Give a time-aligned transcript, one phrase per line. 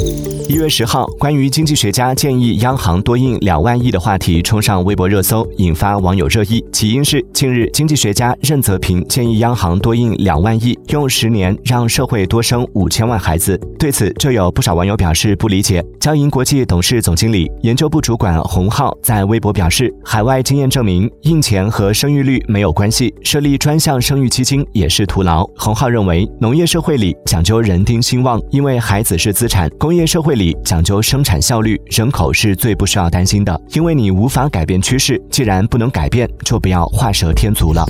[0.00, 6.64] 一月十号，关于经济学家建议央行多印两万亿的话题冲上微博热搜，引发网友热议。
[6.72, 13.58] 起因是近日，经济学家任泽平建议央行多印两万亿，用十年让社会多生五千万孩子。
[13.78, 15.84] 对此，就有不少网友表示不理解。
[16.00, 25.44] 交银国际董事总经理、研究部主管洪浩在微博表示，海外经验证明印钱和生育率没有关系，设立专项生育基金也是徒劳。
[25.56, 37.86] 洪浩认为，农业社会里讲究人丁兴旺，因为孩子是资产；工业社会里讲究生产效率，人口是最不需要担心的，因为你无法改变趋势，既然不能改变，就不要画蛇添足了。